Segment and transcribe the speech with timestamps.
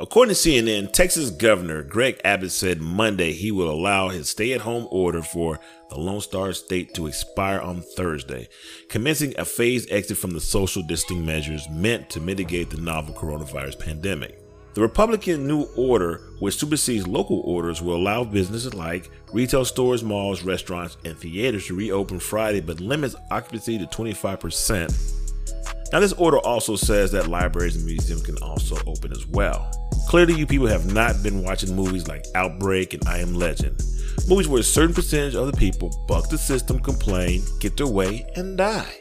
[0.00, 4.62] According to CNN, Texas Governor Greg Abbott said Monday he will allow his stay at
[4.62, 8.48] home order for the Lone Star State to expire on Thursday,
[8.88, 13.78] commencing a phased exit from the social distancing measures meant to mitigate the novel coronavirus
[13.78, 14.40] pandemic.
[14.72, 20.42] The Republican new order, which supersedes local orders, will allow businesses like retail stores, malls,
[20.42, 25.92] restaurants, and theaters to reopen Friday but limits occupancy to 25%.
[25.92, 29.70] Now, this order also says that libraries and museums can also open as well.
[30.08, 33.80] Clearly, you people have not been watching movies like Outbreak and I Am Legend.
[34.28, 38.26] Movies where a certain percentage of the people buck the system, complain, get their way,
[38.36, 38.92] and die.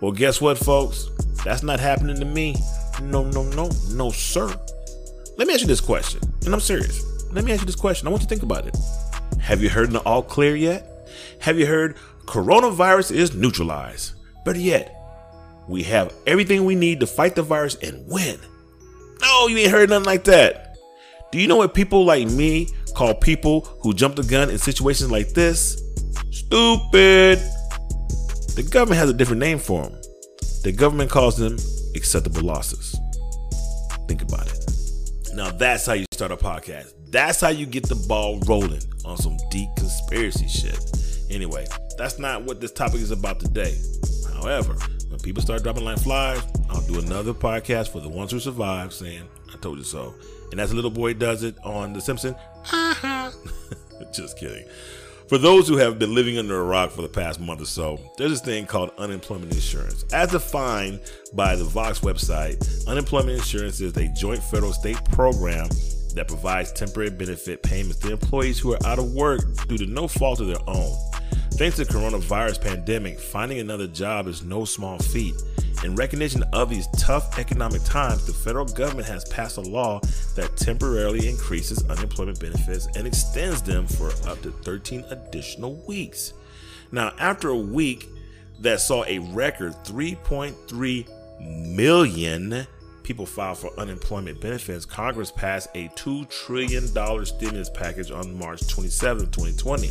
[0.00, 1.08] Well, guess what, folks?
[1.44, 2.56] That's not happening to me.
[3.02, 4.48] No, no, no, no, sir.
[5.36, 7.04] Let me ask you this question, and I'm serious.
[7.32, 8.06] Let me ask you this question.
[8.06, 8.76] I want you to think about it.
[9.40, 11.08] Have you heard an all clear yet?
[11.40, 11.96] Have you heard
[12.26, 14.12] coronavirus is neutralized?
[14.44, 14.94] Better yet,
[15.68, 18.38] we have everything we need to fight the virus and win.
[19.24, 20.76] No, you ain't heard nothing like that.
[21.32, 25.10] Do you know what people like me call people who jump the gun in situations
[25.10, 25.82] like this?
[26.30, 27.38] Stupid.
[28.54, 30.00] The government has a different name for them.
[30.62, 31.56] The government calls them
[31.96, 32.96] acceptable losses.
[34.08, 34.58] Think about it.
[35.34, 36.92] Now that's how you start a podcast.
[37.10, 40.78] That's how you get the ball rolling on some deep conspiracy shit.
[41.30, 41.66] Anyway,
[41.96, 43.74] that's not what this topic is about today.
[44.34, 44.76] However,
[45.14, 48.92] when people start dropping like flies, I'll do another podcast for the ones who survive
[48.92, 50.12] saying, I told you so.
[50.50, 52.34] And as a little boy does it on The Simpsons,
[54.12, 54.66] just kidding.
[55.28, 58.00] For those who have been living under a rock for the past month or so,
[58.18, 60.04] there's this thing called unemployment insurance.
[60.12, 60.98] As defined
[61.32, 65.68] by the Vox website, unemployment insurance is a joint federal state program
[66.14, 70.08] that provides temporary benefit payments to employees who are out of work due to no
[70.08, 70.92] fault of their own.
[71.56, 75.36] Thanks to the coronavirus pandemic, finding another job is no small feat.
[75.84, 80.00] In recognition of these tough economic times, the federal government has passed a law
[80.34, 86.32] that temporarily increases unemployment benefits and extends them for up to 13 additional weeks.
[86.90, 88.08] Now, after a week
[88.58, 91.06] that saw a record 3.3
[91.68, 92.66] million
[93.04, 96.88] people file for unemployment benefits, Congress passed a $2 trillion
[97.24, 99.90] stimulus package on March 27, 2020.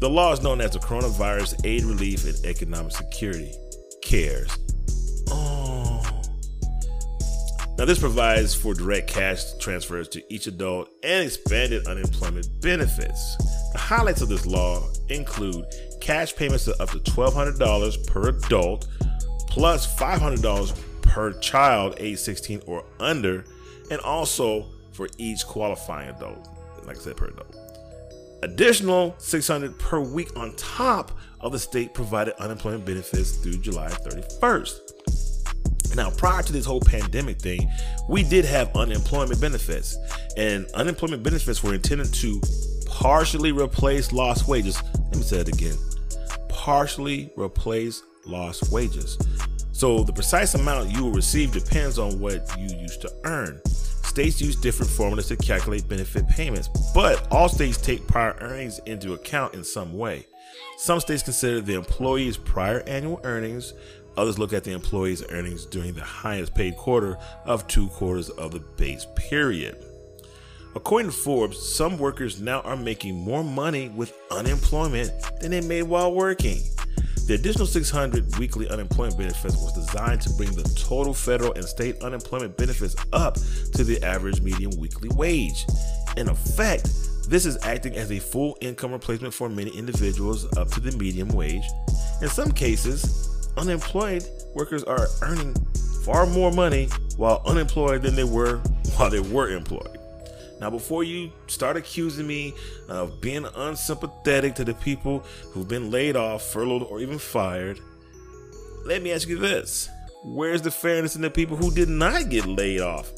[0.00, 3.52] The law is known as the Coronavirus Aid, Relief, and Economic Security
[4.02, 4.58] CARES.
[5.30, 6.02] Oh.
[7.76, 13.36] Now, this provides for direct cash transfers to each adult and expanded unemployment benefits.
[13.72, 15.64] The highlights of this law include
[16.00, 18.86] cash payments of up to $1,200 per adult,
[19.48, 23.44] plus $500 per child age 16 or under,
[23.90, 26.48] and also for each qualifying adult.
[26.86, 27.56] Like I said, per adult.
[28.44, 35.96] Additional 600 per week on top of the state provided unemployment benefits through July 31st.
[35.96, 37.70] Now, prior to this whole pandemic thing,
[38.08, 39.96] we did have unemployment benefits,
[40.36, 42.40] and unemployment benefits were intended to
[42.86, 44.82] partially replace lost wages.
[44.94, 45.76] Let me say it again
[46.64, 49.18] partially replace lost wages.
[49.72, 53.60] So, the precise amount you will receive depends on what you used to earn.
[54.14, 59.12] States use different formulas to calculate benefit payments, but all states take prior earnings into
[59.12, 60.24] account in some way.
[60.78, 63.74] Some states consider the employee's prior annual earnings,
[64.16, 68.52] others look at the employee's earnings during the highest paid quarter of two quarters of
[68.52, 69.84] the base period.
[70.76, 75.10] According to Forbes, some workers now are making more money with unemployment
[75.40, 76.60] than they made while working.
[77.26, 82.02] The additional 600 weekly unemployment benefits was designed to bring the total federal and state
[82.02, 83.36] unemployment benefits up
[83.72, 85.64] to the average median weekly wage.
[86.18, 86.84] In effect,
[87.26, 91.28] this is acting as a full income replacement for many individuals up to the median
[91.28, 91.64] wage.
[92.20, 95.54] In some cases, unemployed workers are earning
[96.04, 98.58] far more money while unemployed than they were
[98.96, 99.98] while they were employed.
[100.60, 102.54] Now, before you start accusing me
[102.88, 105.20] of being unsympathetic to the people
[105.50, 107.80] who've been laid off, furloughed, or even fired,
[108.84, 109.88] let me ask you this
[110.24, 113.10] Where's the fairness in the people who did not get laid off,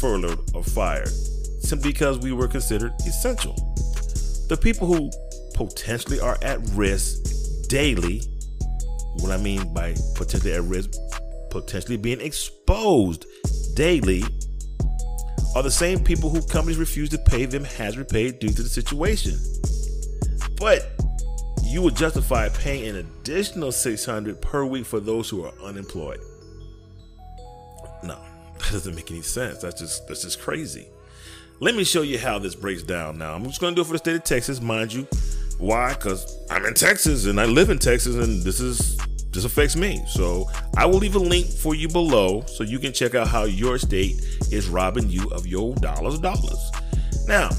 [0.00, 1.08] furloughed, or fired
[1.60, 3.54] simply because we were considered essential?
[4.48, 5.10] The people who
[5.54, 8.22] potentially are at risk daily,
[9.20, 10.90] what I mean by potentially at risk,
[11.50, 13.26] potentially being exposed
[13.74, 14.24] daily
[15.58, 18.68] are the same people who companies refuse to pay them hazard pay due to the
[18.68, 19.36] situation.
[20.56, 20.88] But
[21.64, 26.20] you would justify paying an additional 600 per week for those who are unemployed.
[28.04, 28.20] No,
[28.58, 29.58] that doesn't make any sense.
[29.58, 30.86] That's just that's just crazy.
[31.58, 33.34] Let me show you how this breaks down now.
[33.34, 35.08] I'm just going to do it for the state of Texas, mind you.
[35.58, 35.92] Why?
[35.94, 38.96] Cuz I'm in Texas and I live in Texas and this is
[39.38, 40.02] this affects me.
[40.08, 43.44] So I will leave a link for you below so you can check out how
[43.44, 44.20] your state
[44.50, 46.72] is robbing you of your dollars dollars.
[47.28, 47.50] Now,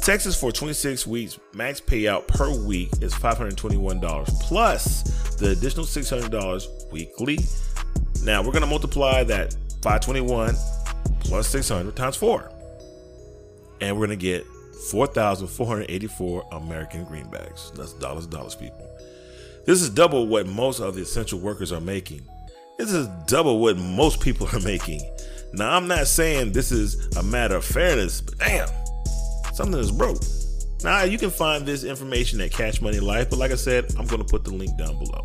[0.00, 5.02] Texas for 26 weeks, max payout per week is $521 plus
[5.36, 7.38] the additional $600 weekly.
[8.22, 10.54] Now we're going to multiply that 521
[11.20, 12.50] plus 600 times 4.
[13.82, 14.46] And we're going to get
[14.90, 17.74] 4,484 American greenbacks.
[17.74, 18.91] That's dollars, dollars, people.
[19.64, 22.26] This is double what most of the essential workers are making.
[22.78, 25.00] This is double what most people are making.
[25.52, 28.68] Now, I'm not saying this is a matter of fairness, but damn,
[29.54, 30.20] something is broke.
[30.82, 34.06] Now you can find this information at Cash Money Life, but like I said, I'm
[34.06, 35.22] gonna put the link down below.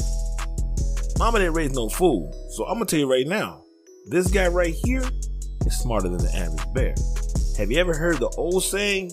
[1.18, 3.64] Mama didn't raise no fool, so I'm gonna tell you right now,
[4.06, 5.04] this guy right here
[5.66, 6.94] is smarter than the average bear.
[7.58, 9.12] Have you ever heard the old saying,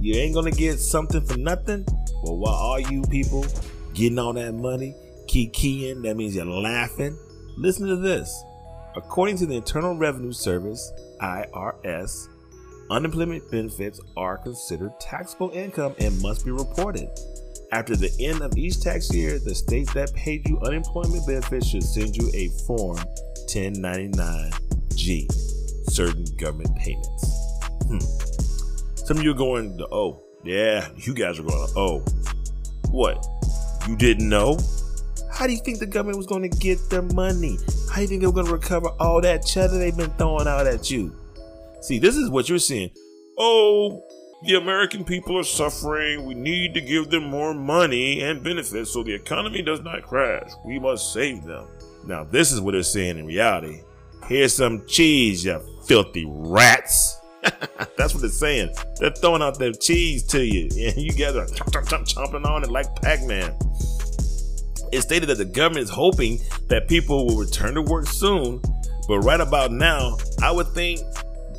[0.00, 1.86] you ain't gonna get something for nothing?
[2.22, 3.46] Well, why are you people
[3.94, 4.94] getting all that money,
[5.26, 7.18] keep keying, that means you're laughing.
[7.56, 8.44] Listen to this.
[8.96, 12.28] According to the Internal Revenue Service, IRS,
[12.90, 17.08] Unemployment benefits are considered taxable income and must be reported.
[17.72, 21.82] After the end of each tax year, the state that paid you unemployment benefits should
[21.82, 22.98] send you a Form
[23.48, 25.32] 1099G,
[25.90, 27.34] certain government payments.
[27.88, 28.00] Hmm.
[28.96, 32.04] Some of you are going, to, oh, yeah, you guys are going, oh,
[32.90, 33.26] what?
[33.88, 34.58] You didn't know?
[35.30, 37.58] How do you think the government was going to get their money?
[37.90, 40.46] How do you think they were going to recover all that cheddar they've been throwing
[40.46, 41.14] out at you?
[41.80, 42.90] See, this is what you're seeing.
[43.38, 44.02] Oh,
[44.44, 46.24] the American people are suffering.
[46.24, 50.50] We need to give them more money and benefits so the economy does not crash.
[50.64, 51.66] We must save them.
[52.06, 53.82] Now, this is what they're saying in reality.
[54.26, 57.20] Here's some cheese, you filthy rats.
[57.96, 58.74] That's what they're saying.
[58.98, 62.46] They're throwing out their cheese to you, and you guys are chomp, chomp, chomp, chomping
[62.46, 63.56] on it like Pac-Man.
[64.92, 68.60] It stated that the government is hoping that people will return to work soon,
[69.08, 71.00] but right about now, I would think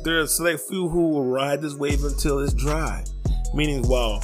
[0.04, 3.04] there are a select few who will ride this wave until it's dry.
[3.54, 4.20] Meaning, while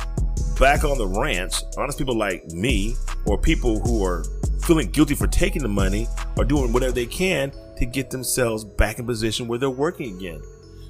[0.59, 2.95] back on the ranch, honest people like me,
[3.27, 4.25] or people who are
[4.65, 6.07] feeling guilty for taking the money,
[6.39, 10.41] are doing whatever they can to get themselves back in position where they're working again.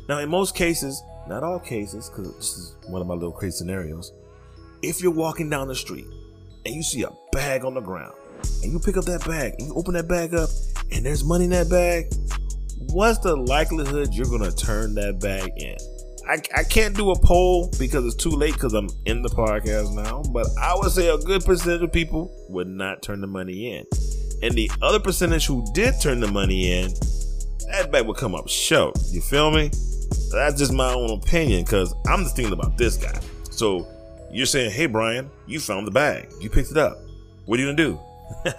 [0.08, 3.56] Now, in most cases, not all cases, because this is one of my little crazy
[3.56, 4.12] scenarios,
[4.82, 6.06] if you're walking down the street
[6.66, 8.14] and you see a bag on the ground,
[8.62, 10.48] and you pick up that bag and you open that bag up,
[10.90, 12.12] and there's money in that bag,
[12.90, 15.76] what's the likelihood you're going to turn that bag in?
[16.28, 19.94] I, I can't do a poll because it's too late because I'm in the podcast
[19.94, 23.72] now, but I would say a good percentage of people would not turn the money
[23.72, 23.84] in.
[24.42, 26.92] And the other percentage who did turn the money in,
[27.70, 28.96] that bag would come up short.
[29.10, 29.70] You feel me?
[30.30, 33.18] That's just my own opinion because I'm just thinking about this guy.
[33.50, 33.86] So
[34.30, 36.28] you're saying, hey, Brian, you found the bag.
[36.40, 36.98] You picked it up.
[37.44, 38.00] What are you going to do?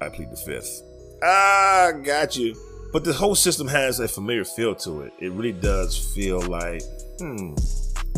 [0.00, 0.82] I plead the fifth.
[1.22, 2.54] Ah, got you.
[2.92, 5.12] But the whole system has a familiar feel to it.
[5.18, 6.82] It really does feel like,
[7.18, 7.54] hmm,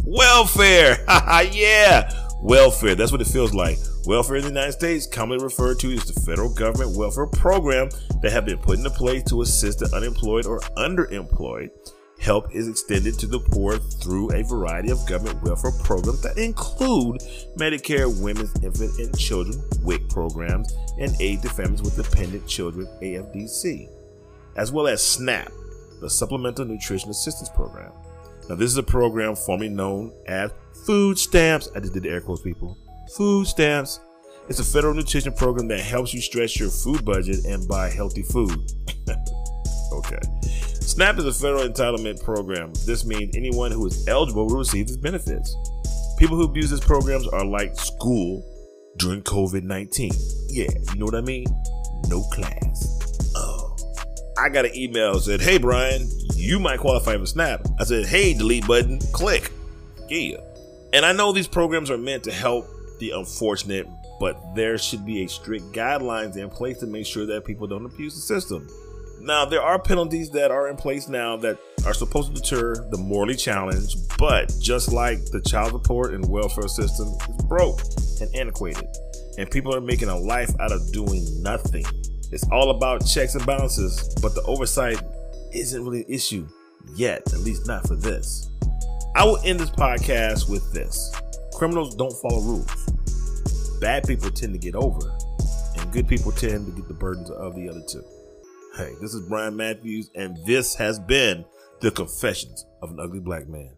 [0.05, 0.99] welfare.
[1.53, 2.95] yeah, welfare.
[2.95, 3.79] That's what it feels like.
[4.07, 7.89] Welfare in the United States, commonly referred to as the federal government welfare program
[8.23, 11.71] that have been put into place to assist the unemployed or underemployed.
[12.21, 17.21] Help is extended to the poor through a variety of government welfare programs that include
[17.57, 23.89] Medicare, Women's, Infant, and Children WIC programs, and aid to families with dependent children AFDC
[24.59, 25.51] as well as SNAP,
[26.01, 27.93] the Supplemental Nutrition Assistance Program.
[28.49, 30.51] Now, this is a program formerly known as
[30.87, 31.69] food stamps.
[31.75, 32.79] I just did the air quotes, people.
[33.17, 34.01] Food stamps.
[34.49, 38.23] It's a federal nutrition program that helps you stretch your food budget and buy healthy
[38.23, 38.73] food.
[39.93, 40.21] okay.
[40.81, 42.73] SNAP is a federal entitlement program.
[42.87, 45.55] This means anyone who is eligible will receive these benefits.
[46.19, 48.43] People who abuse these programs are like school
[48.97, 50.11] during COVID 19.
[50.49, 51.47] Yeah, you know what I mean?
[52.09, 53.33] No class.
[53.37, 53.77] Oh.
[54.39, 57.67] I got an email that said, Hey, Brian, you might qualify for SNAP.
[57.81, 59.51] I said, Hey, delete button, click.
[60.09, 60.37] Yeah.
[60.93, 62.67] And I know these programs are meant to help
[63.01, 63.87] the unfortunate,
[64.21, 67.85] but there should be a strict guidelines in place to make sure that people don't
[67.85, 68.69] abuse the system.
[69.21, 72.99] Now, there are penalties that are in place now that are supposed to deter the
[72.99, 77.81] morally challenged, but just like the child support and welfare system is broke
[78.21, 78.87] and antiquated,
[79.37, 81.85] and people are making a life out of doing nothing.
[82.31, 85.01] It's all about checks and balances, but the oversight
[85.53, 86.47] isn't really an issue
[86.95, 88.49] yet, at least not for this.
[89.15, 91.13] I will end this podcast with this
[91.59, 92.91] criminals don't follow rules.
[93.81, 95.01] Bad people tend to get over,
[95.77, 98.05] and good people tend to get the burdens of the other two.
[98.77, 101.45] Hey, this is Brian Matthews, and this has been
[101.81, 103.78] The Confessions of an Ugly Black Man.